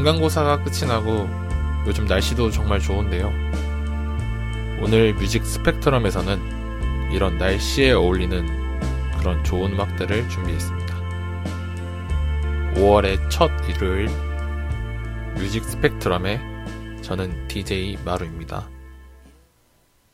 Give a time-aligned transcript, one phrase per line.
[0.00, 1.28] 중간고사가 끝이 나고
[1.86, 3.30] 요즘 날씨도 정말 좋은데요.
[4.80, 8.46] 오늘 뮤직 스펙트럼에서는 이런 날씨에 어울리는
[9.18, 11.00] 그런 좋은 음악들을 준비했습니다.
[12.76, 14.08] 5월의 첫 일요일
[15.34, 16.40] 뮤직 스펙트럼의
[17.02, 18.70] 저는 DJ 마루입니다.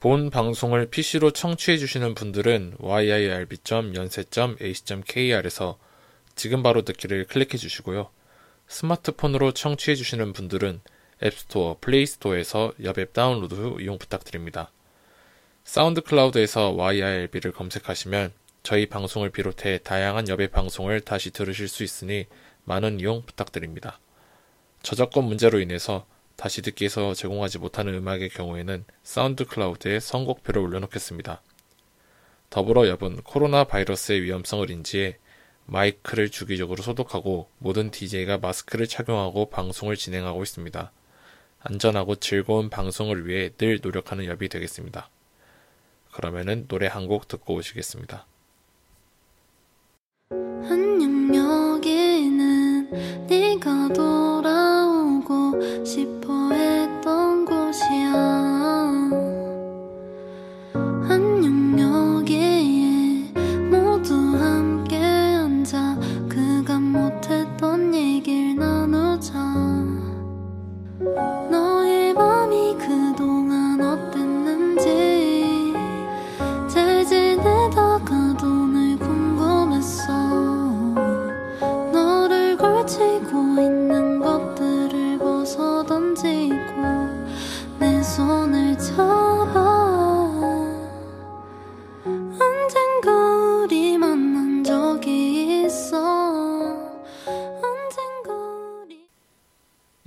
[0.01, 5.79] 본 방송을 PC로 청취해주시는 분들은 yirb.연세.ac.kr에서
[6.35, 8.11] 지금 바로 듣기를 클릭해 주시고요.
[8.69, 10.81] 스마트폰으로 청취해 주시는 분들은
[11.23, 14.71] 앱스토어, 플레이스토어에서 여앱 다운로드 후 이용 부탁드립니다.
[15.65, 22.27] SoundCloud에서 YIRB를 검색하시면 저희 방송을 비롯해 다양한 여앱 방송을 다시 들으실 수 있으니
[22.65, 23.99] 많은 이용 부탁드립니다.
[24.83, 26.07] 저작권 문제로 인해서
[26.37, 31.41] 다시 듣기에서 제공하지 못하는 음악의 경우에는 SoundCloud에 선곡표를 올려놓겠습니다.
[32.51, 35.17] 더불어 여분 코로나 바이러스의 위험성을 인지해
[35.67, 40.93] 마이크를 주기적으로 소독하고 모든 DJ가 마스크를 착용하고 방송을 진행하고 있습니다.
[41.61, 45.11] 안전하고 즐거운 방송을 위해 늘 노력하는 엽이 되겠습니다.
[46.13, 48.27] 그러면은 노래 한 곡 듣고 오시겠습니다.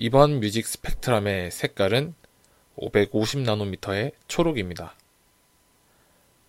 [0.09, 2.15] 이번 뮤직 스펙트럼의 색깔은
[2.79, 4.95] 550나노미터의 초록입니다.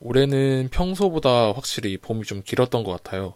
[0.01, 3.35] 올해는 평소보다 확실히 봄이 좀 길었던 것 같아요.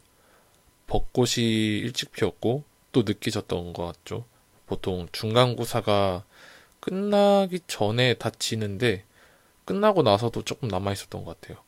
[0.86, 1.44] 벚꽃이
[1.80, 4.24] 일찍 피었고 또 늦게 졌던 것 같죠.
[4.64, 6.24] 보통 중간고사가
[6.80, 9.04] 끝나기 전에 다 지는데
[9.66, 11.62] 끝나고 나서도 조금 남아 있었던 것 같아요.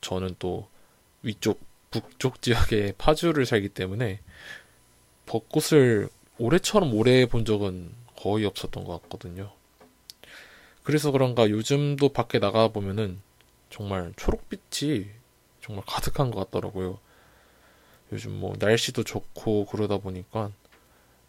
[0.00, 0.66] 저는 또
[1.22, 1.60] 위쪽
[1.92, 4.18] 북쪽 지역에 파주를 살기 때문에
[5.26, 6.08] 벚꽃을
[6.38, 9.52] 올해처럼 오래 본 적은 거의 없었던 것 같거든요.
[10.82, 13.20] 그래서 그런가 요즘도 밖에 나가 보면은
[13.70, 15.06] 정말 초록빛이
[15.62, 16.98] 정말 가득한 것 같더라고요.
[18.12, 20.50] 요즘 뭐 날씨도 좋고 그러다 보니까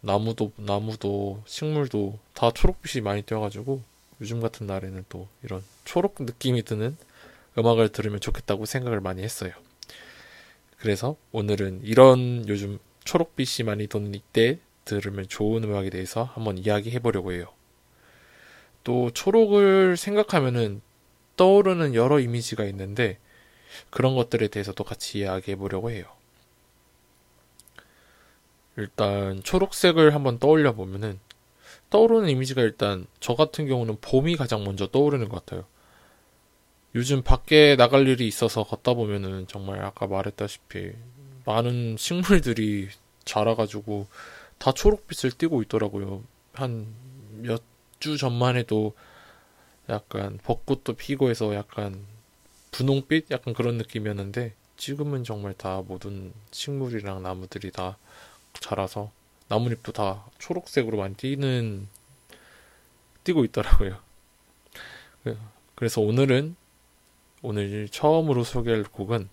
[0.00, 3.82] 나무도 나무도 식물도 다 초록빛이 많이 띄어가지고
[4.20, 6.96] 요즘 같은 날에는 또 이런 초록 느낌이 드는
[7.58, 9.52] 음악을 들으면 좋겠다고 생각을 많이 했어요.
[10.78, 17.32] 그래서 오늘은 이런 요즘 초록빛이 많이 도는 이때 들으면 좋은 음악에 대해서 한번 이야기해 보려고
[17.32, 17.52] 해요.
[18.84, 20.80] 또 초록을 생각하면은
[21.36, 23.18] 떠오르는 여러 이미지가 있는데
[23.90, 26.06] 그런 것들에 대해서도 같이 이야기해 보려고 해요.
[28.76, 31.18] 일단 초록색을 한번 떠올려 보면은
[31.90, 35.64] 떠오르는 이미지가 일단 저 같은 경우는 봄이 가장 먼저 떠오르는 것 같아요.
[36.94, 40.92] 요즘 밖에 나갈 일이 있어서 걷다 보면은 정말 아까 말했다시피
[41.44, 42.88] 많은 식물들이
[43.24, 44.06] 자라가지고
[44.58, 46.24] 다 초록빛을 띠고 있더라고요.
[46.54, 46.94] 한
[47.42, 47.62] 몇
[47.98, 48.94] 주 전만 해도
[49.88, 52.04] 약간 벚꽃도 피고 해서 약간
[52.72, 53.30] 분홍빛?
[53.30, 57.96] 약간 그런 느낌이었는데 지금은 정말 다 모든 식물이랑 나무들이 다
[58.52, 59.10] 자라서
[59.48, 61.88] 나뭇잎도 다 초록색으로 많이 띄는
[63.24, 63.98] 띄고 있더라고요.
[65.74, 66.56] 그래서 오늘은
[67.42, 69.28] 오늘 처음으로 소개할 곡은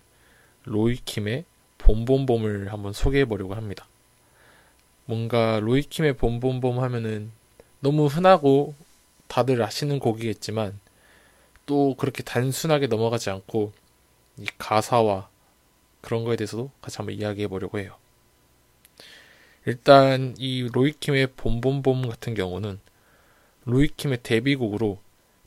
[0.64, 1.46] 로이킴의
[1.80, 3.88] 봄봄봄을 한번 소개해 보려고 합니다.
[5.06, 7.32] 뭔가 로이킴의 봄봄봄 하면은
[7.80, 8.76] 너무 흔하고
[9.28, 10.80] 다들 아시는 곡이겠지만
[11.66, 13.74] 또 그렇게 단순하게 넘어가지 않고
[14.38, 15.30] 이 가사와
[16.02, 17.96] 그런 거에 대해서도 같이 한번 이야기해 보려고 해요.
[19.66, 22.80] 일단 이 로이킴의 봄봄봄 같은 경우는
[23.66, 25.00] 로이킴의 데뷔곡으로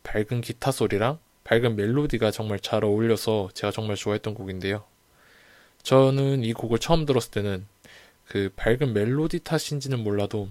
[0.02, 4.84] 밝은 기타 소리랑 밝은 멜로디가 정말 잘 어울려서 제가 정말 좋아했던 곡인데요.
[5.82, 7.66] 저는 이 곡을 처음 들었을 때는
[8.28, 10.48] 그 밝은 멜로디 탓인지는 몰라도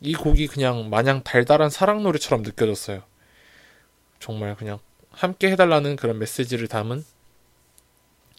[0.00, 3.02] 이 곡이 그냥 마냥 달달한 사랑 노래처럼 느껴졌어요.
[4.18, 4.78] 정말 그냥
[5.10, 7.04] 함께 해달라는 그런 메시지를 담은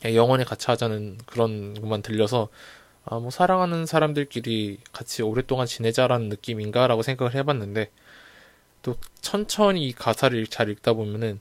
[0.05, 2.49] 영원히 같이 하자는 그런 것만 들려서
[3.05, 7.91] 아, 뭐 사랑하는 사람들끼리 같이 오랫동안 지내자라는 느낌인가라고 생각을 해봤는데
[8.81, 11.39] 또 천천히 이 가사를 잘 읽다 보면은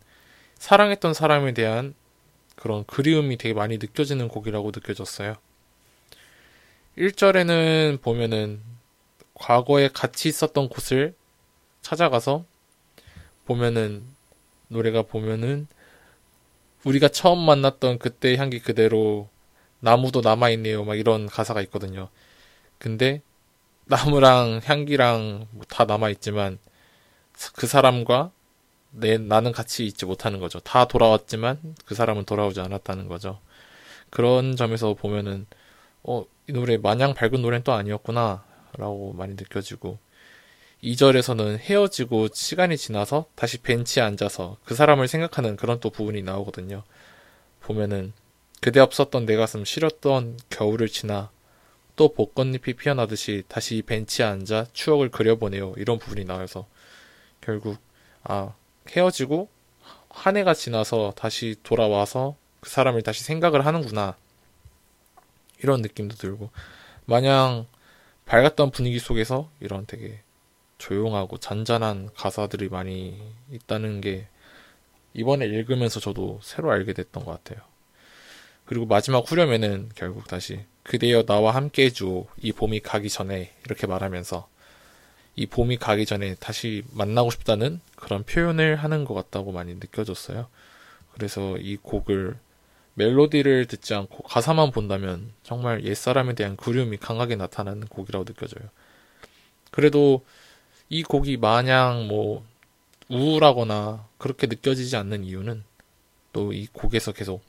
[0.58, 1.94] 사랑했던 사람에 대한
[2.56, 5.36] 그런 그리움이 되게 많이 느껴지는 곡이라고 느껴졌어요.
[6.96, 8.60] 1절에는 보면은
[9.34, 11.14] 과거에 같이 있었던 곳을
[11.82, 12.44] 찾아가서
[13.46, 14.04] 보면은
[14.68, 15.66] 노래가 보면은
[16.84, 19.28] 우리가 처음 만났던 그때 향기 그대로
[19.80, 20.84] 나무도 남아있네요.
[20.84, 22.08] 막 이런 가사가 있거든요.
[22.78, 23.22] 근데
[23.86, 26.58] 나무랑 향기랑 뭐다 남아있지만
[27.56, 28.30] 그 사람과
[28.90, 30.60] 내, 나는 같이 있지 못하는 거죠.
[30.60, 33.40] 다 돌아왔지만 그 사람은 돌아오지 않았다는 거죠.
[34.10, 35.46] 그런 점에서 보면은,
[36.04, 38.44] 어, 이 노래 마냥 밝은 노래는 또 아니었구나,
[38.76, 39.98] 라고 많이 느껴지고,
[40.82, 46.82] 2절에서는 헤어지고 시간이 지나서 다시 벤치에 앉아서 그 사람을 생각하는 그런 또 부분이 나오거든요.
[47.60, 48.12] 보면은,
[48.60, 51.30] 그대 없었던 내 가슴 시렸던 겨울을 지나
[51.96, 55.74] 또 벚꽃잎이 피어나듯이 다시 벤치에 앉아 추억을 그려보네요.
[55.76, 56.66] 이런 부분이 나와서
[57.40, 57.76] 결국
[58.22, 58.54] 아
[58.88, 59.48] 헤어지고
[60.08, 64.16] 한 해가 지나서 다시 돌아와서 그 사람을 다시 생각을 하는구나
[65.64, 66.50] 이런 느낌도 들고
[67.06, 67.66] 마냥
[68.26, 70.20] 밝았던 분위기 속에서 이런 되게
[70.76, 73.18] 조용하고 잔잔한 가사들이 많이
[73.50, 74.28] 있다는 게
[75.14, 77.64] 이번에 읽으면서 저도 새로 알게 됐던 것 같아요.
[78.66, 84.46] 그리고 마지막 후렴에는 결국 다시 그대여 나와 함께 해줘 이 봄이 가기 전에 이렇게 말하면서
[85.36, 90.46] 이 봄이 가기 전에 다시 만나고 싶다는 그런 표현을 하는 것 같다고 많이 느껴졌어요.
[91.14, 92.36] 그래서 이 곡을
[92.94, 98.68] 멜로디를 듣지 않고 가사만 본다면 정말 옛사람에 대한 그리움이 강하게 나타나는 곡이라고 느껴져요.
[99.70, 100.24] 그래도
[100.88, 102.44] 이 곡이 마냥 뭐
[103.08, 105.64] 우울하거나 그렇게 느껴지지 않는 이유는
[106.32, 107.42] 또 이 곡에서 계속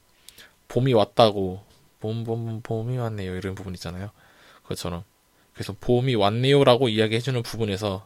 [0.68, 1.64] 봄이 왔다고
[2.00, 3.36] 봄, 봄, 봄이 왔네요.
[3.36, 4.12] 이런 부분 있잖아요.
[4.64, 5.04] 그것처럼.
[5.54, 8.06] 그래서 봄이 왔네요라고 이야기해주는 부분에서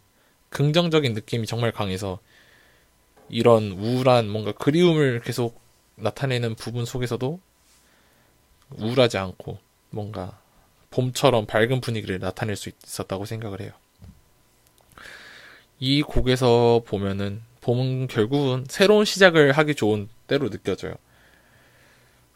[0.49, 2.19] 긍정적인 느낌이 정말 강해서
[3.29, 5.59] 이런 우울한 뭔가 그리움을 계속
[6.01, 7.39] 나타내는 부분 속에서도
[8.77, 9.57] 우울하지 않고
[9.89, 10.39] 뭔가
[10.91, 13.71] 봄처럼 밝은 분위기를 나타낼 수 있었다고 생각을 해요.
[15.79, 20.93] 이 곡에서 보면은 봄은 결국은 새로운 시작을 하기 좋은 때로 느껴져요.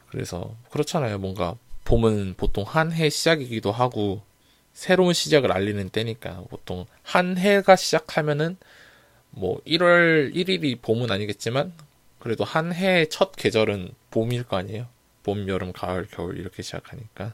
[0.09, 1.17] 그래서 그렇잖아요.
[1.17, 1.55] 뭔가
[1.85, 4.21] 봄은 보통 한 해 시작이기도 하고
[4.73, 8.57] 새로운 시작을 알리는 때니까 보통 한 해가 시작하면은
[9.31, 11.73] 뭐 1월 1일이 봄은 아니겠지만
[12.23, 14.87] 그래도 한 해의 첫 계절은 봄일 거 아니에요.
[15.23, 17.33] 봄, 여름, 가을, 겨울 이렇게 시작하니까.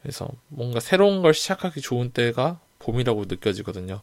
[0.00, 4.02] 그래서 뭔가 새로운 걸 시작하기 좋은 때가 봄이라고 느껴지거든요.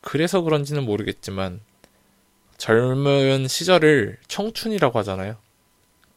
[0.00, 1.60] 그래서 그런지는 모르겠지만
[2.56, 5.36] 젊은 시절을 청춘이라고 하잖아요.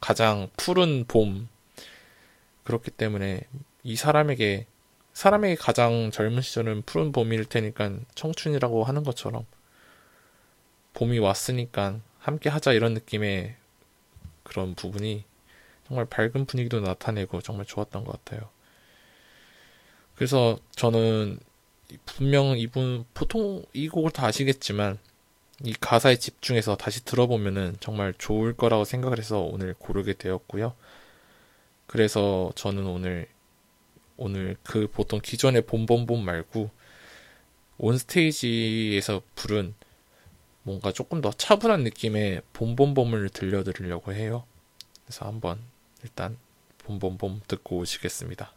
[0.00, 1.48] 가장 푸른 봄.
[2.64, 3.42] 그렇기 때문에
[3.84, 4.66] 이 사람에게
[5.12, 9.46] 사람에게 가장 젊은 시절은 푸른 봄일 테니까 청춘이라고 하는 것처럼
[10.94, 13.56] 봄이 왔으니까 함께 하자 이런 느낌의
[14.42, 15.24] 그런 부분이
[15.86, 18.48] 정말 밝은 분위기도 나타내고 정말 좋았던 것 같아요.
[20.14, 21.40] 그래서 저는
[22.04, 24.98] 분명 이분 보통 이 곡을 다 아시겠지만
[25.64, 30.74] 이 가사에 집중해서 다시 들어보면은 정말 좋을 거라고 생각을 해서 오늘 고르게 되었고요.
[31.86, 33.26] 그래서 저는 오늘
[34.16, 36.70] 오늘 그 보통 기존의 봄봄봄 말고
[37.78, 39.74] 온 스테이지에서 부른
[40.70, 44.44] 뭔가 조금 더 차분한 느낌의 봄봄봄을 들려드리려고 해요.
[45.04, 45.58] 그래서 한번
[46.04, 46.38] 일단
[46.78, 48.52] 봄봄봄 듣고 오시겠습니다.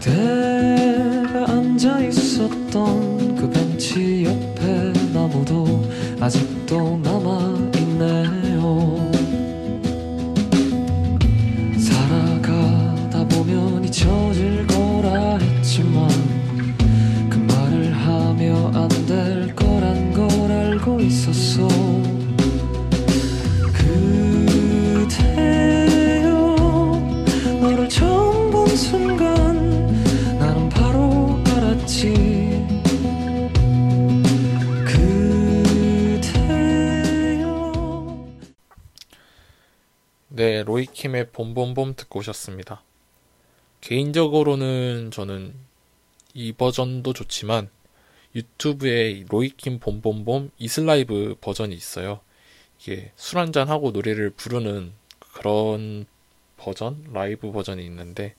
[0.00, 0.37] 그
[42.18, 42.82] 듣고 오셨습니다.
[43.80, 45.54] 개인적으로는 저는
[46.34, 47.70] 이 버전도 좋지만
[48.34, 52.20] 유튜브에 로이킴 봄봄봄 이슬라이브 버전이 있어요.
[52.80, 54.92] 이게 술 한잔하고 노래를 부르는
[55.32, 56.06] 그런
[56.56, 58.34] 버전, 라이브 버전이 있는데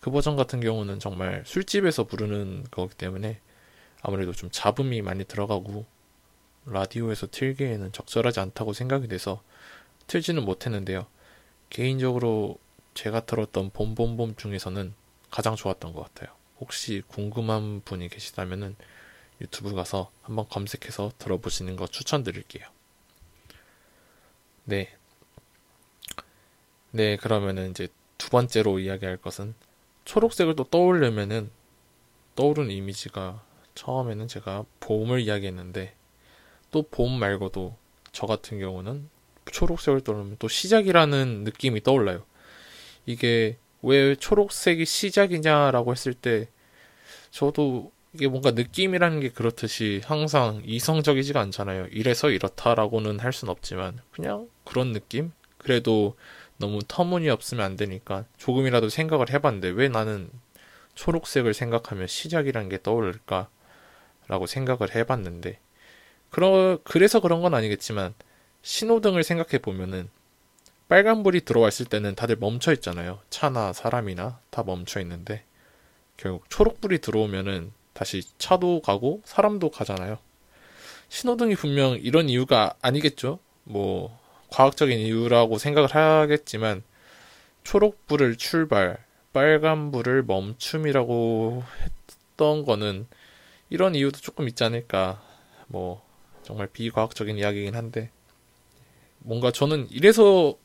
[0.00, 3.40] 그 버전 같은 경우는 정말 술집에서 부르는 거기 때문에
[4.02, 5.86] 아무래도 좀 잡음이 많이 들어가고
[6.66, 9.42] 라디오에서 틀기에는 적절하지 않다고 생각이 돼서
[10.06, 11.06] 틀지는 못했는데요.
[11.70, 12.58] 개인적으로
[12.94, 14.94] 제가 들었던 봄봄봄 중에서는
[15.30, 16.34] 가장 좋았던 것 같아요.
[16.60, 18.76] 혹시 궁금한 분이 계시다면은
[19.40, 22.66] 유튜브 가서 한번 검색해서 들어보시는 거 추천드릴게요.
[24.64, 24.94] 네.
[26.92, 29.54] 네, 그러면은 이제 두 번째로 이야기할 것은
[30.04, 31.50] 초록색을 또 떠올려면은
[32.36, 33.42] 떠오르는 이미지가
[33.74, 35.94] 처음에는 제가 봄을 이야기했는데
[36.70, 37.76] 또 봄 말고도
[38.12, 39.08] 저 같은 경우는
[39.50, 42.24] 초록색을 떠올리면 또 시작이라는 느낌이 떠올라요.
[43.06, 46.48] 이게 왜 초록색이 시작이냐라고 했을 때
[47.30, 51.88] 저도 이게 뭔가 느낌이라는 게 그렇듯이 항상 이성적이지가 않잖아요.
[51.90, 55.32] 이래서 이렇다라고는 할 순 없지만 그냥 그런 느낌?
[55.58, 56.16] 그래도
[56.58, 60.30] 너무 터무니없으면 안 되니까 조금이라도 생각을 해봤는데 왜 나는
[60.94, 63.48] 초록색을 생각하면 시작이라는 게 떠오를까?
[64.28, 65.58] 라고 생각을 해봤는데
[66.30, 68.14] 그러, 그래서 그런 건 아니겠지만
[68.62, 70.08] 신호등을 생각해 보면은
[70.94, 73.18] 빨간불이 들어왔을 때는 다들 멈춰 있잖아요.
[73.28, 75.42] 차나 사람이나 다 멈춰 있는데
[76.16, 80.18] 결국 초록불이 들어오면은 다시 차도 가고 사람도 가잖아요.
[81.08, 83.40] 신호등이 분명 이런 이유가 아니겠죠?
[83.64, 84.16] 뭐
[84.50, 86.84] 과학적인 이유라고 생각을 하겠지만
[87.64, 93.08] 초록불을 출발, 빨간불을 멈춤이라고 했던 거는
[93.68, 95.20] 이런 이유도 조금 있지 않을까.
[95.66, 96.06] 뭐
[96.44, 98.12] 정말 비과학적인 이야기이긴 한데
[99.18, 100.56] 뭔가 저는 이래서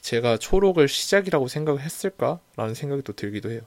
[0.00, 3.62] 제가 초록을 시작이라고 생각을 했을까라는 생각이 또 들기도 해요.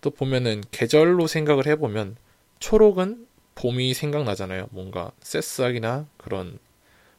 [0.00, 2.16] 또 보면은 계절로 생각을 해보면
[2.58, 4.68] 초록은 봄이 생각나잖아요.
[4.70, 6.58] 뭔가 새싹이나 그런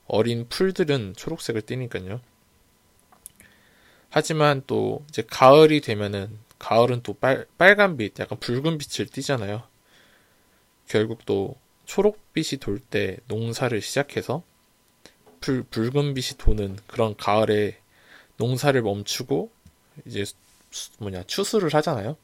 [0.07, 2.21] 어린 풀들은 초록색을 띠니까요.
[4.10, 9.63] 하지만 또 이제 가을이 되면은 가을은 또 빨, 빨간빛, 약간 붉은 빛을 띠잖아요.
[10.88, 11.55] 결국 또
[11.86, 14.43] 초록빛이 돌 때 농사를 시작해서
[15.39, 17.80] 불, 붉은빛이 도는 그런 가을에
[18.38, 19.51] 농사를 멈추고
[20.05, 20.25] 이제
[21.00, 22.17] 뭐냐 추수를 하잖아요.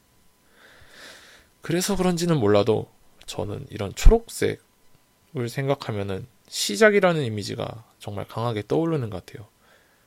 [1.61, 2.89] 그래서 그런지는 몰라도
[3.25, 9.47] 저는 이런 초록색을 생각하면은 시작이라는 이미지가 정말 강하게 떠오르는 것 같아요.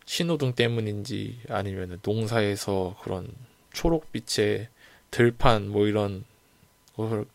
[0.07, 3.29] 신호등 때문인지 아니면 농사에서 그런
[3.73, 4.69] 초록빛의
[5.11, 6.25] 들판 뭐 이런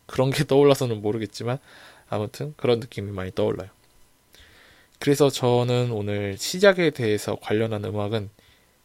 [0.06, 1.58] 그런 게 떠올라서는 모르겠지만
[2.08, 3.70] 아무튼 그런 느낌이 많이 떠올라요.
[4.98, 8.30] 그래서 저는 오늘 시작에 대해서 관련한 음악은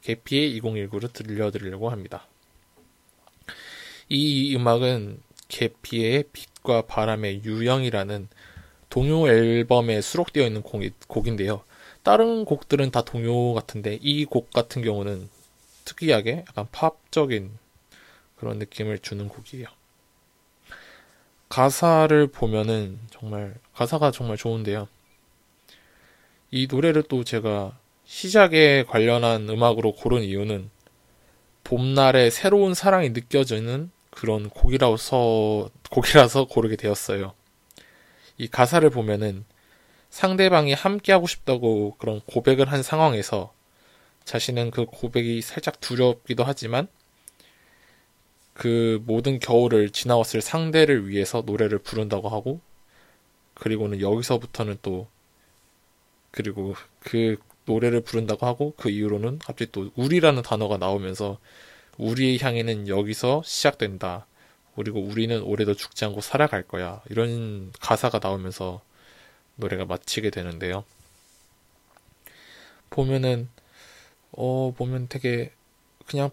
[0.01, 2.27] 개피의 2019를 들려드리려고 합니다.
[4.09, 8.27] 이 음악은 개피의 빛과 바람의 유형이라는
[8.89, 11.63] 동요 앨범에 수록되어 있는 곡, 인데요
[12.03, 15.29] 다른 곡들은 다 동요 같은데 이 곡 같은 경우는
[15.85, 17.51] 특이하게 약간 팝적인
[18.37, 19.67] 그런 느낌을 주는 곡이에요.
[21.49, 24.87] 가사를 보면은 정말 가사가 정말 좋은데요.
[26.49, 27.77] 이 노래를 또 제가
[28.11, 30.69] 시작에 관련한 음악으로 고른 이유는
[31.63, 37.33] 봄날의 새로운 사랑이 느껴지는 그런 곡이라서 곡이라서 고르게 되었어요.
[38.37, 39.45] 이 가사를 보면은
[40.09, 43.53] 상대방이 함께하고 싶다고 그런 고백을 한 상황에서
[44.25, 46.89] 자신은 그 고백이 살짝 두렵기도 하지만
[48.53, 52.59] 그 모든 겨울을 지나왔을 상대를 위해서 노래를 부른다고 하고
[53.53, 55.07] 그리고는 여기서부터는 또
[56.31, 57.37] 그리고 그
[57.71, 61.39] 노래를 부른다고 하고 그 이후로는 갑자기 또 우리라는 단어가 나오면서
[61.97, 64.25] 우리의 향해는 여기서 시작된다.
[64.75, 67.01] 그리고 우리는 올해도 죽지 않고 살아갈 거야.
[67.09, 68.81] 이런 가사가 나오면서
[69.55, 70.83] 노래가 마치게 되는데요.
[72.89, 73.49] 보면은
[74.31, 75.51] 어 보면 되게
[76.07, 76.29] 그냥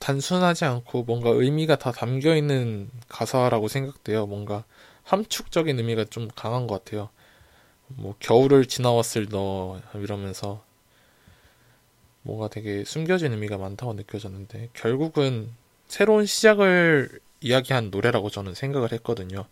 [0.00, 4.26] 단순하지 않고 뭔가 의미가 다 담겨 있는 가사라고 생각돼요.
[4.26, 4.64] 뭔가
[5.04, 7.10] 함축적인 의미가 좀 강한 것 같아요.
[7.96, 10.62] 뭐 겨울을 지나왔을 너 이러면서
[12.22, 15.50] 뭔가 되게 숨겨진 의미가 많다고 느껴졌는데 결국은
[15.86, 19.46] 새로운 시작을 이야기한 노래라고 저는 생각을 했거든요.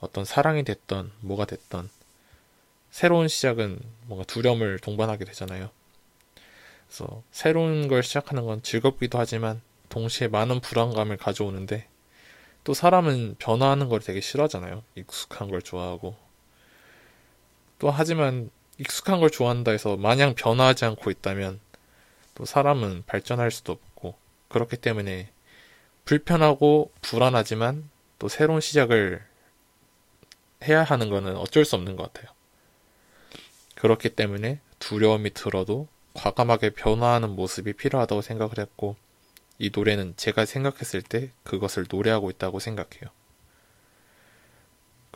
[0.00, 1.88] 어떤 사랑이 됐던 뭐가 됐던
[2.90, 5.70] 새로운 시작은 뭔가 두려움을 동반하게 되잖아요.
[6.86, 11.86] 그래서 새로운 걸 시작하는 건 즐겁기도 하지만 동시에 많은 불안감을 가져오는데
[12.64, 14.82] 또 사람은 변화하는 걸 되게 싫어하잖아요.
[14.96, 16.16] 익숙한 걸 좋아하고
[17.78, 21.60] 또 하지만 익숙한 걸 좋아한다 해서 마냥 변화하지 않고 있다면
[22.34, 24.14] 또 사람은 발전할 수도 없고
[24.48, 25.30] 그렇기 때문에
[26.04, 29.22] 불편하고 불안하지만 또 새로운 시작을
[30.64, 32.32] 해야 하는 거는 어쩔 수 없는 것 같아요.
[33.74, 38.96] 그렇기 때문에 두려움이 들어도 과감하게 변화하는 모습이 필요하다고 생각을 했고
[39.58, 43.10] 이 노래는 제가 생각했을 때 그것을 노래하고 있다고 생각해요.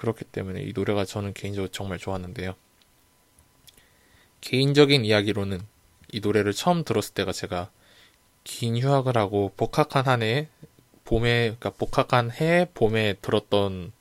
[0.02, 2.56] 그렇기 때문에 이 노래가 저는 개인적으로 정말 좋았는데요.
[4.40, 5.60] 개인적인 이야기로는
[6.10, 7.70] 이 노래를 처음 들었을 때가 제가
[8.42, 10.48] 긴 휴학을 하고 복학한 한 해에
[11.04, 13.92] 봄에 그러니까 복학한 해에 봄에 들었던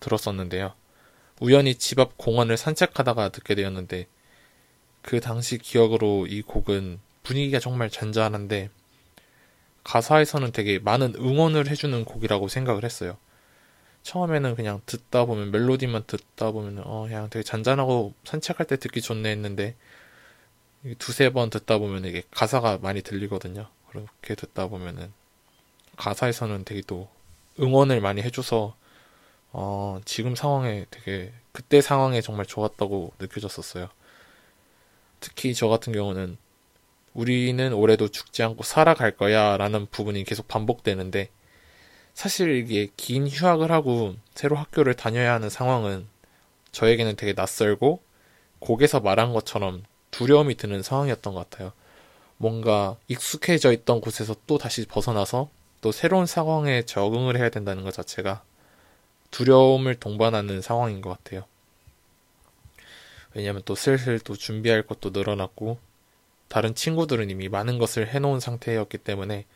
[0.00, 0.74] 들었었는데요.
[1.40, 4.06] 우연히 집 앞 공원을 산책하다가 듣게 되었는데
[5.00, 8.68] 그 당시 기억으로 이 곡은 분위기가 정말 잔잔한데
[9.82, 13.16] 가사에서는 되게 많은 응원을 해주는 곡이라고 생각을 했어요.
[14.02, 19.30] 처음에는 그냥 듣다 보면 멜로디만 듣다 보면 어 그냥 되게 잔잔하고 산책할 때 듣기 좋네
[19.30, 19.76] 했는데
[20.98, 23.68] 두세 번 듣다 보면 이게 가사가 많이 들리거든요.
[23.88, 25.12] 그렇게 듣다 보면은
[25.96, 27.08] 가사에서는 되게 또
[27.60, 28.74] 응원을 많이 해줘서
[29.52, 33.88] 어 지금 상황에 되게 그때 상황에 정말 좋았다고 느껴졌었어요.
[35.20, 36.38] 특히 저 같은 경우는
[37.12, 41.28] 우리는 올해도 죽지 않고 살아갈 거야 라는 부분이 계속 반복되는데
[42.20, 46.06] 사실 이게 긴 휴학을 하고 새로 학교를 다녀야 하는 상황은
[46.70, 48.02] 저에게는 되게 낯설고
[48.58, 51.72] 곡에서 말한 것처럼 두려움이 드는 상황이었던 것 같아요.
[52.36, 55.48] 뭔가 익숙해져 있던 곳에서 또 다시 벗어나서
[55.80, 58.42] 또 새로운 상황에 적응을 해야 된다는 것 자체가
[59.30, 61.44] 두려움을 동반하는 상황인 것 같아요.
[63.32, 65.78] 왜냐하면 또 슬슬 또 준비할 것도 늘어났고
[66.48, 69.46] 다른 친구들은 이미 많은 것을 해놓은 상태였기 때문에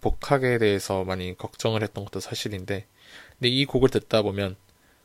[0.00, 2.86] 복학에 대해서 많이 걱정을 했던 것도 사실인데
[3.38, 4.56] 근데 이 곡을 듣다 보면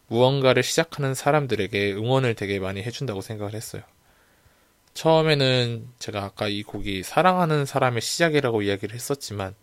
[0.08, 3.82] 무언가를 시작하는 사람들에게 응원을 되게 많이 해준다고 생각을 했어요.
[4.94, 9.56] 처음에는 제가 아까 이 곡이 사랑하는 사람의 시작이라고 이야기를 했었지만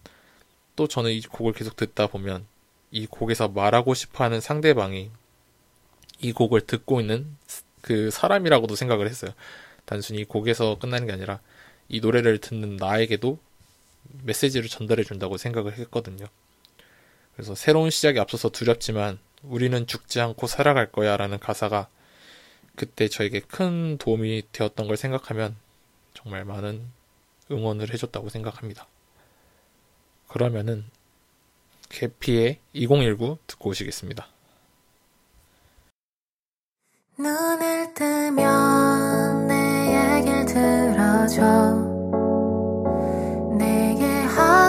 [0.75, 2.47] 또 저는 이 곡을 계속 듣다 보면
[2.91, 5.11] 이 곡에서 말하고 싶어 하는 상대방이
[6.21, 7.37] 이 곡을 듣고 있는
[7.81, 9.33] 그 사람이라고도 생각을 했어요.
[9.85, 11.41] 단순히 곡에서 끝나는 게 아니라
[11.89, 13.39] 이 노래를 듣는 나에게도
[14.23, 16.27] 메시지를 전달해 준다고 생각을 했거든요.
[17.35, 21.89] 그래서 새로운 시작이 앞서서 두렵지만 우리는 죽지 않고 살아갈 거야 라는 가사가
[22.77, 25.57] 그때 저에게 큰 도움이 되었던 걸 생각하면
[26.15, 26.87] 정말 많은
[27.51, 28.87] 응원을 해줬다고 생각합니다.
[30.29, 30.85] 그러면은
[31.89, 34.29] 개피의 2019 듣고 오시겠습니다.
[37.19, 42.00] 눈을 뜨면 내 얘길 들어줘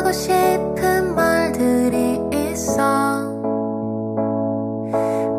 [0.02, 3.30] 하고 싶은 말들이 있어.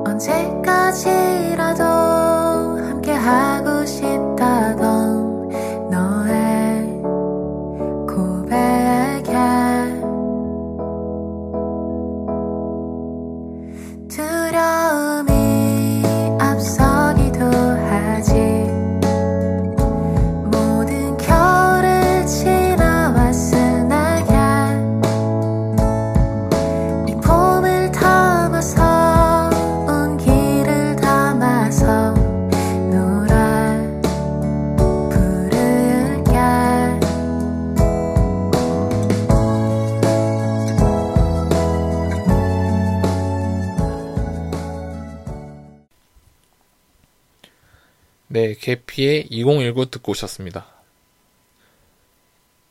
[0.07, 4.02] 언제까지라도 함께 하고 싶다
[48.53, 50.67] 네, 개피의 2019 듣고 오셨습니다.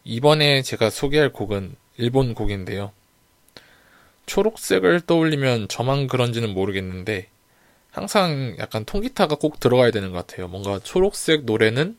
[0.03, 2.91] 이번에 제가 소개할 곡은 일본 곡인데요.
[4.27, 7.29] 초록색을 떠올리면 저만 그런지는 모르겠는데
[7.89, 10.47] 항상 약간 통기타가 꼭 들어가야 되는 것 같아요.
[10.47, 11.97] 뭔가 초록색 노래는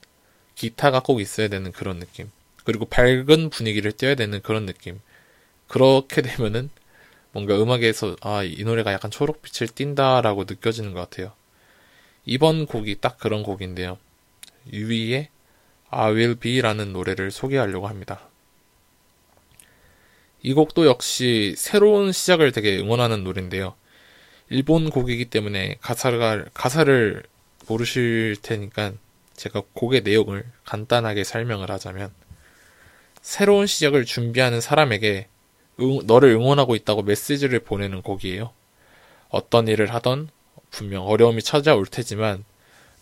[0.54, 2.30] 기타가 꼭 있어야 되는 그런 느낌.
[2.64, 5.00] 그리고 밝은 분위기를 띄워야 되는 그런 느낌.
[5.66, 6.70] 그렇게 되면은
[7.32, 11.32] 뭔가 음악에서 아, 이 노래가 약간 초록빛을 띈다라고 느껴지는 것 같아요.
[12.24, 13.98] 이번 곡이 딱 그런 곡인데요.
[14.72, 15.28] 유이의
[15.90, 18.28] I Will Be라는 노래를 소개하려고 합니다.
[20.42, 23.74] 이 곡도 역시 새로운 시작을 되게 응원하는 노래인데요.
[24.48, 27.22] 일본 곡이기 때문에 가사가, 가사를
[27.68, 28.92] 모르실 테니까
[29.34, 32.12] 제가 곡의 내용을 간단하게 설명을 하자면
[33.22, 35.28] 새로운 시작을 준비하는 사람에게
[35.80, 38.52] 응- 너를 응원하고 있다고 메시지를 보내는 곡이에요.
[39.30, 40.28] 어떤 일을 하던
[40.72, 42.44] 분명 어려움이 찾아올 테지만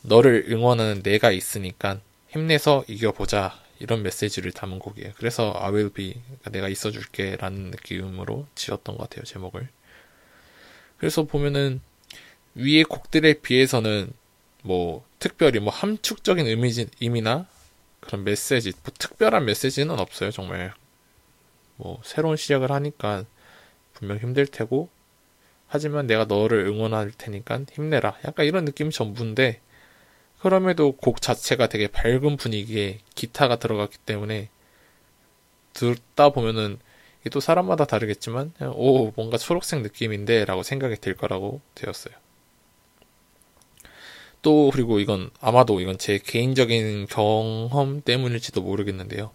[0.02, 5.12] 너를 응원하는 내가 있으니까 힘내서 이겨보자 이런 메시지를 담은 곡이에요.
[5.16, 9.68] 그래서 I will be 내가 있어줄게 라는 느낌으로 지었던 것 같아요 제목을.
[10.98, 11.80] 그래서 보면은
[12.54, 14.12] 위의 곡들에 비해서는
[14.62, 17.46] 뭐 특별히 뭐 함축적인 의미, 의미나
[18.00, 20.74] 그런 메시지 뭐 특별한 메시지는 없어요 정말
[21.76, 23.24] 뭐 새로운 시작을 하니까
[23.94, 24.90] 분명 힘들 테고
[25.72, 28.18] 하지만 내가 너를 응원할 테니까 힘내라.
[28.26, 29.61] 약간 이런 느낌이 전부인데,
[30.40, 34.50] 그럼에도 곡 자체가 되게 밝은 분위기에 기타가 들어갔기 때문에,
[35.72, 36.78] 듣다 보면은
[37.30, 42.14] 또 사람마다 다르겠지만 오 뭔가 초록색 느낌인데 라고 생각이 들 거라고 되었어요.
[44.42, 49.30] 또 그리고 이건 아마도 이건 제 개인적인 경험 때문일지도 모르겠는데요.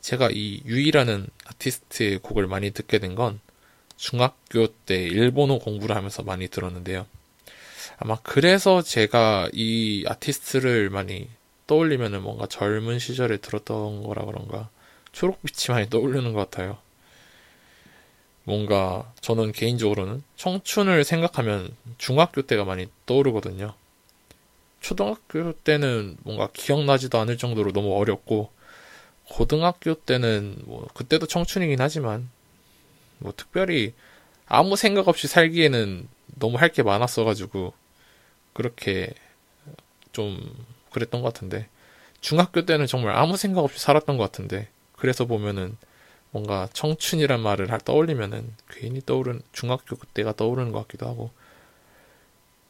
[0.00, 3.40] 제가 이 유이라는 아티스트의 곡을 많이 듣게 된 건
[3.98, 7.04] 중학교 때 일본어 공부를 하면서 많이 들었는데요.
[7.98, 11.28] 아마 그래서 제가 이 아티스트를 많이
[11.66, 14.70] 떠올리면은 뭔가 젊은 시절에 들었던 거라 그런가
[15.12, 16.78] 초록빛이 많이 떠오르는 것 같아요.
[18.44, 23.74] 뭔가 저는 개인적으로는 청춘을 생각하면 중학교 때가 많이 떠오르거든요.
[24.80, 28.50] 초등학교 때는 뭔가 기억나지도 않을 정도로 너무 어렵고
[29.24, 32.30] 고등학교 때는 뭐 그때도 청춘이긴 하지만
[33.18, 33.94] 뭐 특별히
[34.46, 37.72] 아무 생각 없이 살기에는 너무 할 게 많았어가지고
[38.52, 39.12] 그렇게
[40.12, 40.38] 좀
[40.92, 41.68] 그랬던 것 같은데
[42.20, 45.76] 중학교 때는 정말 아무 생각 없이 살았던 것 같은데 그래서 보면은
[46.30, 51.30] 뭔가 청춘이란 말을 떠올리면은 괜히 떠오른 중학교 그때가 떠오르는 것 같기도 하고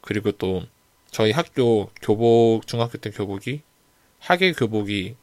[0.01, 0.63] 그리고 또
[1.11, 3.61] 저희 학교 교복 중학교 때 교복이
[4.19, 5.15] 하계 교복이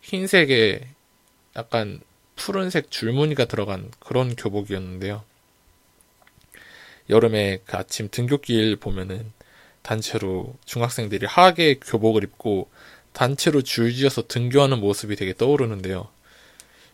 [0.00, 0.88] 흰색에
[1.56, 2.00] 약간
[2.36, 5.22] 푸른색 줄무늬가 들어간 그런 교복이었는데요.
[7.10, 9.32] 여름에 그 아침 등교길 보면은
[9.82, 12.70] 단체로 중학생들이 하계 교복을 입고
[13.12, 16.08] 단체로 줄지어서 등교하는 모습이 되게 떠오르는데요.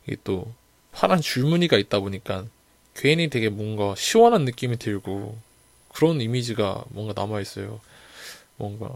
[0.07, 0.53] 이게 또
[0.93, 2.47] 파란 줄무늬가 있다 보니까
[2.95, 5.39] 괜히 되게 뭔가 시원한 느낌이 들고
[5.95, 7.81] 그런 이미지가 뭔가 남아있어요.
[8.57, 8.91] 뭔가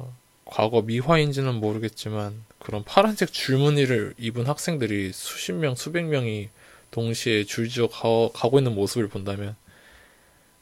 [0.45, 6.49] 과거 미화인지는 모르겠지만 그런 파란색 줄무늬를 입은 학생들이 수십 명, 수백 명이
[6.91, 9.57] 동시에 줄지어 가, 가고 있는 모습을 본다면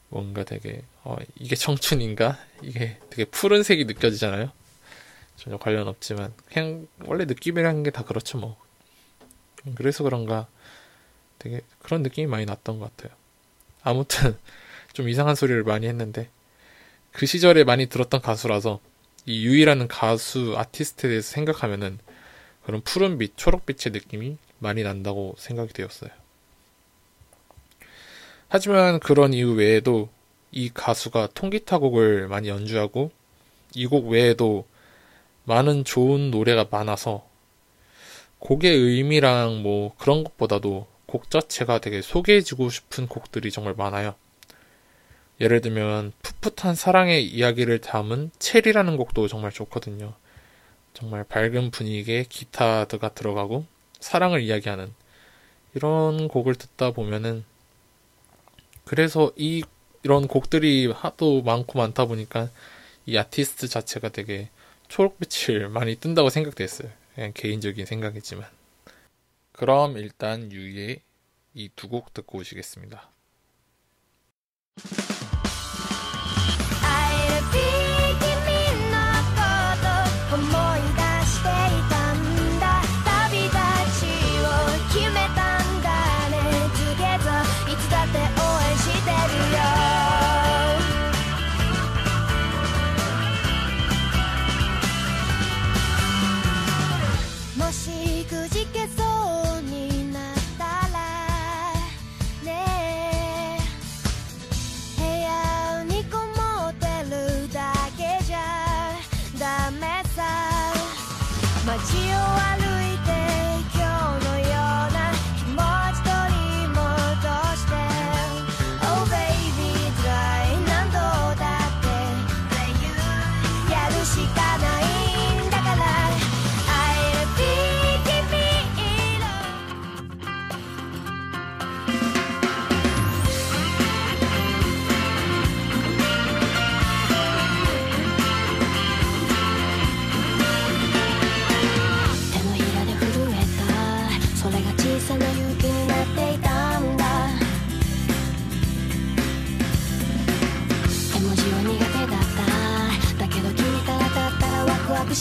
[0.09, 2.37] 뭔가 되게 어, 이게 청춘인가?
[2.61, 4.51] 이게 되게 푸른색이 느껴지잖아요.
[5.35, 8.57] 전혀 관련 없지만 그냥 원래 느낌이라는 게 다 그렇죠 뭐.
[9.75, 10.47] 그래서 그런가
[11.39, 13.15] 되게 그런 느낌이 많이 났던 것 같아요.
[13.81, 14.37] 아무튼
[14.93, 16.29] 좀 이상한 소리를 많이 했는데
[17.11, 18.79] 그 시절에 많이 들었던 가수라서
[19.25, 21.99] 이 유이라는 가수 아티스트에 대해서 생각하면은
[22.65, 26.09] 그런 푸른빛, 초록빛의 느낌이 많이 난다고 생각이 되었어요.
[28.47, 30.09] 하지만 그런 이유 외에도
[30.51, 33.11] 이 가수가 통기타 곡을 많이 연주하고
[33.75, 34.67] 이 곡 외에도
[35.45, 37.25] 많은 좋은 노래가 많아서
[38.39, 44.15] 곡의 의미랑 뭐 그런 것보다도 곡 자체가 되게 소개해주고 싶은 곡들이 정말 많아요.
[45.43, 50.15] 예를 들면 풋풋한 사랑의 이야기를 담은 체리라는 곡도 정말 좋거든요.
[50.93, 53.65] 정말 밝은 분위기에 기타가 들어가고
[53.99, 54.93] 사랑을 이야기하는
[55.75, 57.43] 이런 곡을 듣다 보면은
[58.85, 59.63] 그래서 이
[60.03, 62.49] 이런 곡들이 하도 많고 많다 보니까
[63.05, 64.49] 이 아티스트 자체가 되게
[64.87, 66.89] 초록빛을 많이 뜬다고 생각됐어요.
[67.15, 68.47] 그냥 개인적인 생각이지만.
[69.51, 71.01] 그럼 일단 유의
[71.55, 73.09] 이 두 곡 듣고 오시겠습니다.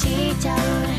[0.03, 0.57] しちゃ
[0.89, 0.92] う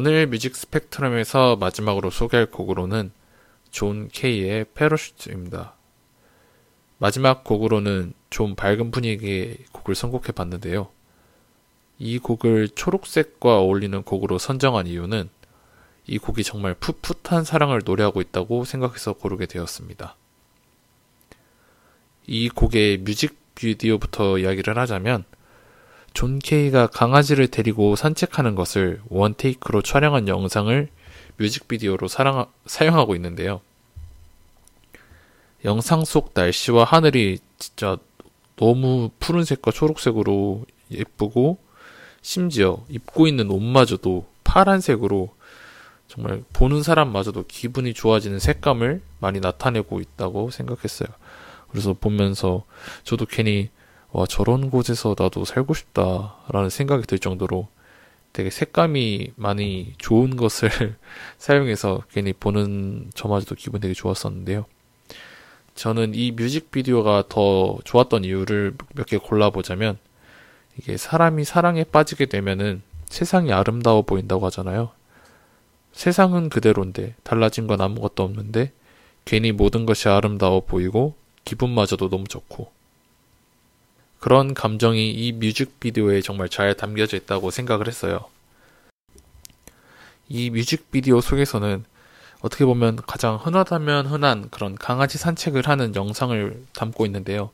[0.00, 3.10] 오늘 뮤직 스펙트럼에서 마지막으로 소개할 곡으로는
[3.72, 5.74] John K의 Parachute입니다.
[6.98, 10.88] 마지막 곡으로는 좀 밝은 분위기의 곡을 선곡해 봤는데요.
[11.98, 15.30] 이 곡을 초록색과 어울리는 곡으로 선정한 이유는
[16.06, 20.14] 이 곡이 정말 풋풋한 사랑을 노래하고 있다고 생각해서 고르게 되었습니다.
[22.28, 25.24] 이 곡의 뮤직비디오부터 이야기를 하자면
[26.14, 30.88] John K가 강아지를 데리고 산책하는 것을 one take로 촬영한 영상을
[31.36, 33.60] 뮤직비디오로 사랑, 사용하고 있는데요.
[35.64, 37.96] 영상 속 날씨와 하늘이 진짜
[38.56, 41.58] 너무 푸른색과 초록색으로 예쁘고
[42.22, 45.34] 심지어 입고 있는 옷마저도 파란색으로
[46.08, 51.08] 정말 보는 사람마저도 기분이 좋아지는 색감을 많이 나타내고 있다고 생각했어요.
[51.70, 52.64] 그래서 보면서
[53.04, 53.68] 저도 괜히
[54.12, 57.68] 와 저런 곳에서 나도 살고 싶다라는 생각이 들 정도로
[58.32, 60.70] 되게 색감이 많이 좋은 것을
[61.38, 64.66] 사용해서 괜히 보는 저마저도 기분 되게 좋았었는데요.
[65.74, 69.98] 저는 이 뮤직비디오가 더 좋았던 이유를 몇 개 골라보자면
[70.78, 74.90] 이게 사람이 사랑에 빠지게 되면은 세상이 아름다워 보인다고 하잖아요.
[75.92, 78.72] 세상은 그대로인데 달라진 건 아무것도 없는데
[79.24, 82.70] 괜히 모든 것이 아름다워 보이고 기분마저도 너무 좋고
[84.18, 88.24] 그런 감정이 이 뮤직비디오에 정말 잘 담겨져 있다고 생각을 했어요.
[90.28, 91.84] 이 뮤직비디오 속에서는
[92.40, 97.50] 어떻게 보면 가장 흔하다면 흔한 그런 강아지 산책을 하는 영상을 담고 있는데요.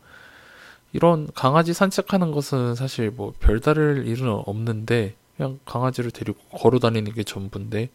[0.92, 7.24] 이런 강아지 산책하는 것은 사실 뭐 별다를 일은 없는데 그냥 강아지를 데리고 걸어 다니는 게
[7.24, 7.90] 전부인데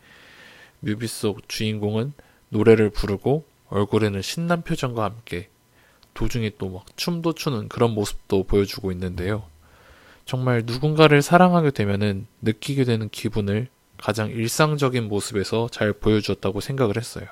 [0.82, 2.14] 뮤비 속 주인공은
[2.50, 5.50] 노래를 부르고 얼굴에는 신난 표정과 함께
[6.20, 9.44] 도중에 또 막 춤도 추는 그런 모습도 보여주고 있는데요.
[10.26, 17.26] 정말 누군가를 사랑하게 되면은 느끼게 되는 기분을 가장 일상적인 모습에서 잘 보여주었다고 생각을 했어요.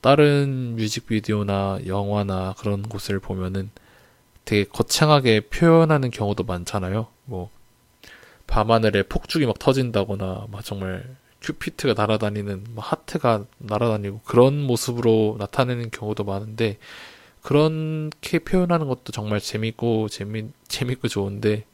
[0.00, 3.70] 다른 뮤직비디오나 영화나 그런 곳을 보면은
[4.44, 7.08] 되게 거창하게 표현하는 경우도 많잖아요.
[7.24, 7.50] 뭐
[8.46, 16.24] 밤하늘에 폭죽이 막 터진다거나 막 정말 큐피트가 날아다니는 막 하트가 날아다니고 그런 모습으로 나타내는 경우도
[16.24, 16.78] 많은데
[17.42, 21.64] 그렇게 표현하는 것도 정말 재밌고 재미 재밌고 좋은데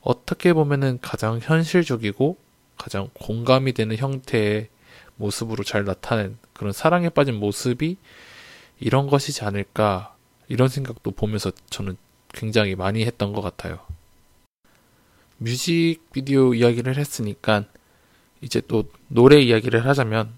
[0.00, 2.36] 어떻게 보면은 가장 현실적이고
[2.76, 4.68] 가장 공감이 되는 형태의
[5.16, 7.96] 모습으로 잘 나타낸 그런 사랑에 빠진 모습이
[8.80, 10.14] 이런 것이지 않을까
[10.48, 11.96] 이런 생각도 보면서 저는
[12.32, 13.78] 굉장히 많이 했던 것 같아요.
[15.38, 17.64] 뮤직비디오 이야기를 했으니까
[18.40, 20.36] 이제 또 노래 이야기를 하자면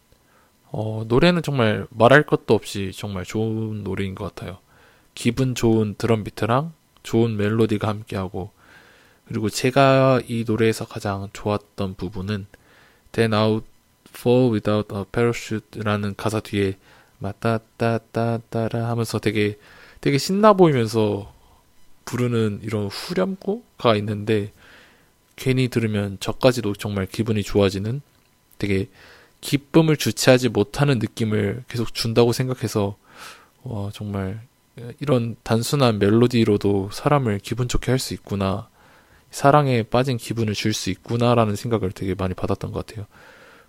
[0.79, 4.59] 어, 노래는 정말 말할 것도 없이 정말 좋은 노래인 것 같아요.
[5.15, 8.51] 기분 좋은 드럼 비트랑 좋은 멜로디가 함께하고
[9.27, 12.45] 그리고 제가 이 노래에서 가장 좋았던 부분은
[13.13, 13.63] Then I'll
[14.11, 16.77] Fall Without a Parachute라는 가사 뒤에
[17.21, 19.59] 마따따따따라 하면서 되게
[20.03, 21.33] 되게 신나 보이면서
[22.05, 24.53] 부르는 이런 후렴구가 있는데
[25.37, 28.03] 괜히 들으면 저까지도 정말 기분이 좋아지는
[28.59, 28.91] 되게
[29.47, 32.97] 기쁨을 주체하지 못하는 느낌을 계속 준다고 생각해서
[33.63, 34.41] 와 정말
[34.99, 38.69] 이런 단순한 멜로디로도 사람을 기분 좋게 할 수 있구나
[39.31, 43.07] 사랑에 빠진 기분을 줄 수 있구나라는 생각을 되게 많이 받았던 것 같아요.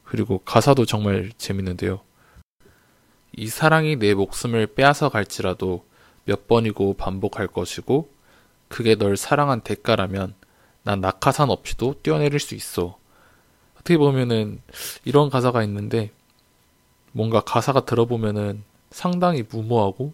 [0.03, 1.99] 그리고 가사도 정말 재밌는데요.
[3.33, 5.85] 이 사랑이 내 목숨을 빼앗아 갈지라도
[6.25, 8.09] 몇 번이고 반복할 것이고
[8.67, 10.33] 그게 널 사랑한 대가라면
[10.81, 12.97] 난 낙하산 없이도 뛰어내릴 수 있어.
[13.87, 14.59] 어떻게 보면은
[15.05, 16.11] 이런 가사가 있는데
[17.13, 20.13] 뭔가 가사가 들어보면은 상당히 무모하고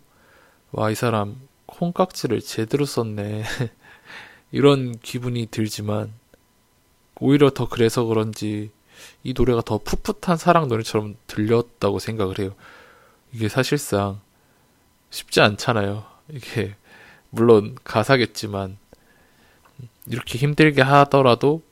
[0.71, 3.43] 와 이 사람 콩깍지를 제대로 썼네
[4.51, 6.13] 이런 기분이 들지만
[7.19, 8.69] 오히려 더 그래서 그런지
[9.23, 12.53] 이 노래가 더 풋풋한 사랑 노래처럼 들렸다고 생각을 해요.
[13.33, 14.21] 이게 사실상
[15.09, 16.05] 쉽지 않잖아요.
[16.29, 16.75] 이게
[17.31, 18.77] 물론 가사겠지만
[20.05, 21.63] 이렇게 힘들게 하더라도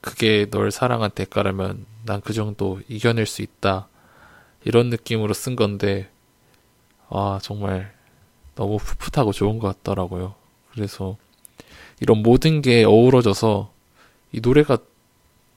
[0.00, 3.88] 그게 널 사랑한 대가라면 난 그 정도 이겨낼 수 있다.
[4.64, 6.10] 이런 느낌으로 쓴 건데,
[7.08, 7.94] 아, 정말
[8.54, 10.34] 너무 풋풋하고 좋은 것 같더라고요.
[10.72, 11.16] 그래서
[12.00, 13.72] 이런 모든 게 어우러져서
[14.32, 14.78] 이 노래가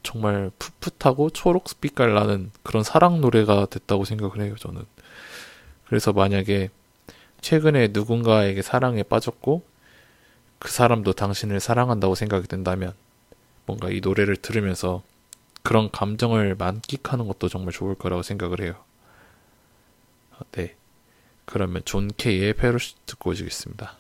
[0.04, 4.84] 정말 풋풋하고 초록 빛깔 나는 그런 사랑 노래가 됐다고 생각을 해요, 저는.
[5.86, 6.70] 그래서 만약에
[7.42, 9.64] 최근에 누군가에게 사랑에 빠졌고
[10.60, 12.94] 그 사람도 당신을 사랑한다고 생각이 된다면
[13.68, 15.04] 뭔가 이 노래를 들으면서
[15.62, 18.84] 그런 감정을 만끽하는 것도 정말 좋을 거라고 생각을 해요.
[20.32, 20.76] 아, 네.
[21.46, 23.98] 그러면 존 케이의 페로시 듣고 오시겠습니다.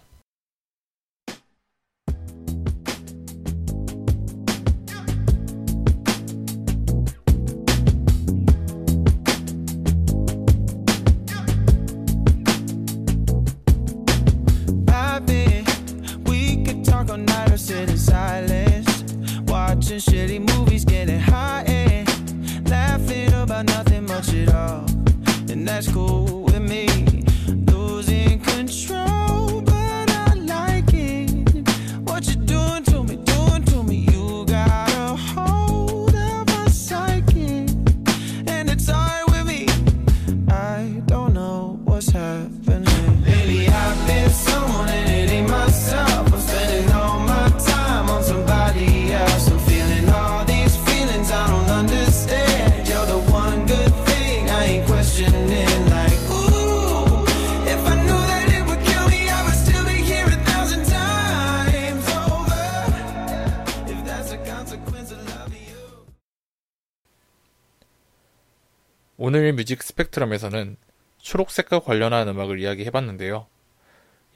[69.67, 70.77] 뮤직 스펙트럼에서는
[71.17, 73.47] 초록색과 관련한 음악을 이야기해봤는데요.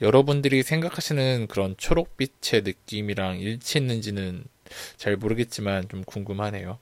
[0.02, 4.44] 여러분들이 생각하시는 그런 초록빛의 느낌이랑 일치했는지는
[4.98, 6.78] 잘 모르겠지만 좀 궁금하네요.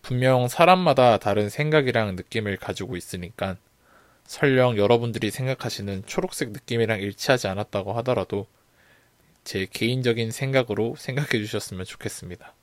[0.00, 3.56] 분명 사람마다 다른 생각이랑 느낌을 가지고 있으니까
[4.26, 8.46] 설령 여러분들이 생각하시는 초록색 느낌이랑 일치하지 않았다고 하더라도
[9.42, 12.54] 제 개인적인 생각으로 생각해 주셨으면 좋겠습니다.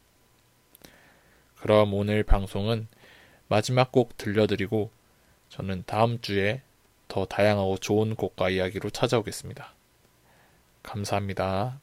[1.57, 2.87] 그럼 오늘 방송은
[3.51, 4.91] 마지막 곡 들려드리고
[5.49, 6.61] 저는 다음 주에
[7.09, 9.73] 더 다양하고 좋은 곡과 이야기로 찾아오겠습니다.
[10.83, 11.81] 감사합니다.